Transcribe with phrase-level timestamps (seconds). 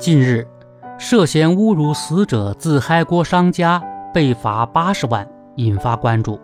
[0.00, 0.46] 近日，
[0.96, 3.82] 涉嫌侮辱死者自嗨锅商家
[4.14, 6.40] 被罚八十万，引发关注。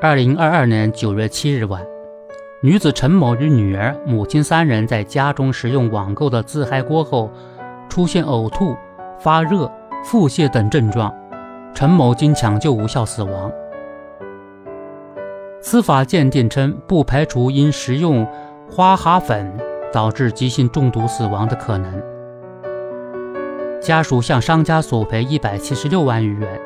[0.00, 1.84] 二零二二年九月七日晚，
[2.62, 7.28] 女子陈某与女儿、母亲三人在家中食用网购的自嗨锅后，
[7.88, 8.76] 出现呕吐、
[9.18, 9.68] 发热、
[10.04, 11.12] 腹泻等症状，
[11.74, 13.50] 陈某经抢救无效死亡。
[15.60, 18.24] 司法鉴定称，不排除因食用
[18.70, 19.52] 花蛤粉
[19.92, 22.02] 导致急性中毒死亡的可能。
[23.80, 26.60] 家属向商家索赔一百七十六万余元。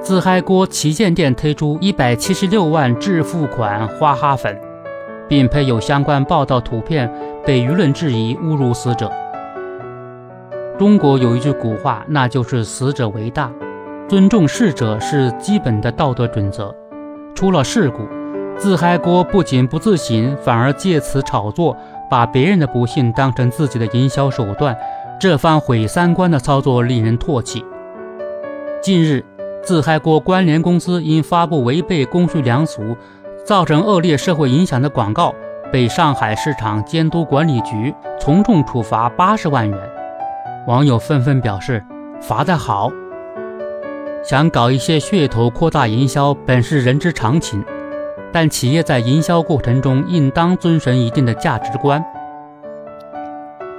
[0.00, 4.58] 自嗨锅旗舰店推出一百七十六万致富款花哈粉，
[5.28, 7.12] 并配有相关报道图片，
[7.44, 9.12] 被舆论质疑侮辱死者。
[10.78, 13.52] 中国有一句古话，那就是“死者为大”，
[14.08, 16.74] 尊重逝者是基本的道德准则。
[17.34, 18.08] 出了事故，
[18.56, 21.76] 自嗨锅不仅不自省，反而借此炒作，
[22.10, 24.76] 把别人的不幸当成自己的营销手段，
[25.18, 27.64] 这番毁三观的操作令人唾弃。
[28.82, 29.24] 近日。
[29.62, 32.96] 自嗨锅关联公司因发布违背公序良俗、
[33.44, 35.34] 造成恶劣社会影响的广告，
[35.70, 39.78] 被上海市场监督管理局从重处罚八十万元。
[40.66, 41.84] 网友纷纷表示
[42.22, 42.90] ：“罚得好！
[44.24, 47.62] 想搞一些噱头扩大营销，本是人之常情，
[48.32, 52.04] 但企业在营销过程中应当遵循一定的价值观。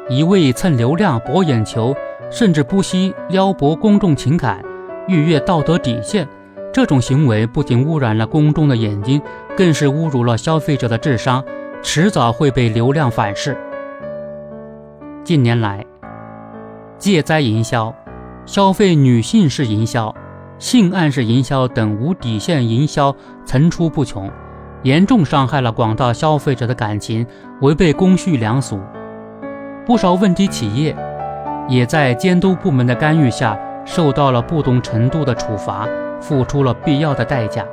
[0.10, 1.96] 一味蹭流量、博眼球，
[2.30, 4.62] 甚至不惜撩拨公众情感。”
[5.08, 6.28] 逾越道德底线，
[6.72, 9.20] 这种行为不仅污染了公众的眼睛，
[9.58, 11.44] 更是侮辱了消费者的智商，
[11.82, 13.58] 迟早会被流量反噬。
[15.24, 15.84] 近年来，
[16.98, 17.94] 借灾营销、
[18.46, 20.14] 消费女性式营销、
[20.60, 23.14] 性暗示营销等无底线营销
[23.44, 24.30] 层出不穷，
[24.84, 27.26] 严重伤害了广大消费者的感情，
[27.62, 28.80] 违背公序良俗。
[29.86, 30.96] 不少问题企业
[31.68, 33.58] 也在监督部门的干预下。
[33.84, 35.90] 受到了不同程度的处罚，
[36.22, 37.66] 付出了必要的代价，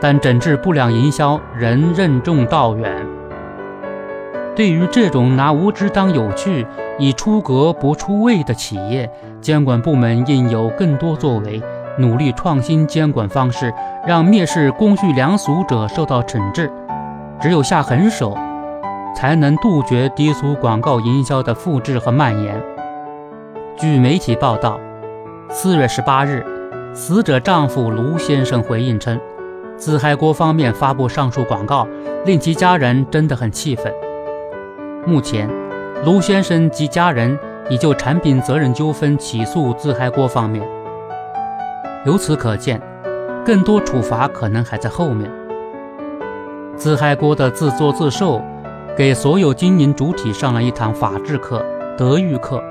[0.00, 3.04] 但整治不良营销仍任重道远。
[4.54, 6.64] 对于这种拿无知当有趣、
[6.96, 11.60] 以出格不出位的企业，监管部门应有更多作为，
[11.98, 13.72] 努力创新监管方式，
[14.06, 16.70] 让蔑视公序良俗者受到惩治。
[17.40, 18.36] 只有下狠手，
[19.14, 22.60] 才能杜绝低俗广告营销的复制和蔓延。
[23.76, 24.78] 据媒体报道，
[25.48, 26.44] 四月十八日，
[26.94, 29.20] 死者丈夫卢先生回应称，
[29.76, 31.86] 自嗨锅方面发布上述广告，
[32.24, 33.92] 令其家人真的很气愤。
[35.06, 35.48] 目前，
[36.04, 37.38] 卢先生及家人
[37.68, 40.66] 已就产品责任纠纷起诉自嗨锅方面。
[42.04, 42.80] 由此可见，
[43.46, 45.30] 更多处罚可能还在后面。
[46.76, 48.42] 自嗨锅的自作自受，
[48.94, 51.64] 给所有经营主体上了一堂法治课、
[51.96, 52.62] 德育课。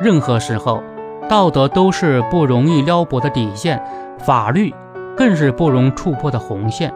[0.00, 0.82] 任何时候，
[1.28, 3.82] 道德都是不容易撩拨的底线，
[4.18, 4.72] 法律
[5.16, 6.94] 更是不容触破的红线。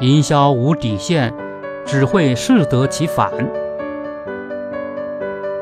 [0.00, 1.32] 营销无底线，
[1.86, 3.30] 只会适得其反。